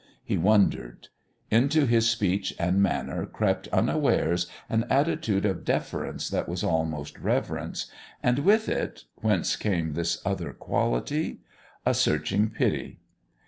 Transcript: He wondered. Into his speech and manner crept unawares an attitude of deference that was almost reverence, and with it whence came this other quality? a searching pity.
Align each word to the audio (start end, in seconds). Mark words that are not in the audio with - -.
He 0.23 0.35
wondered. 0.35 1.09
Into 1.51 1.85
his 1.85 2.09
speech 2.09 2.55
and 2.57 2.81
manner 2.81 3.27
crept 3.27 3.67
unawares 3.67 4.47
an 4.67 4.85
attitude 4.89 5.45
of 5.45 5.63
deference 5.63 6.27
that 6.31 6.49
was 6.49 6.63
almost 6.63 7.19
reverence, 7.19 7.85
and 8.23 8.39
with 8.39 8.67
it 8.67 9.03
whence 9.17 9.55
came 9.55 9.93
this 9.93 10.19
other 10.25 10.53
quality? 10.53 11.41
a 11.85 11.93
searching 11.93 12.49
pity. 12.49 12.97